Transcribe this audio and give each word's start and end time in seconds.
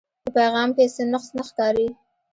پۀ 0.23 0.29
پېغام 0.35 0.69
کښې 0.75 0.85
څۀ 0.95 1.03
نقص 1.13 1.29
نۀ 1.35 1.43
ښکاري 1.49 1.87